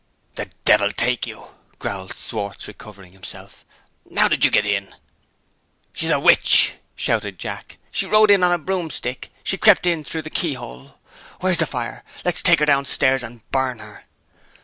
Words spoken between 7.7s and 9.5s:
"She rode in on a broomstick